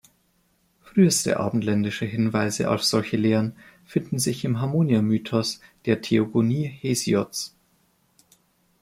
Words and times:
Früheste 0.81 1.39
abendländische 1.39 2.05
Hinweise 2.07 2.71
auf 2.71 2.83
solche 2.83 3.17
Lehren 3.17 3.55
finden 3.85 4.17
sich 4.17 4.43
im 4.43 4.59
Harmonia-Mythos 4.59 5.59
der 5.85 6.01
Theogonie 6.01 6.65
Hesiods. 6.67 7.55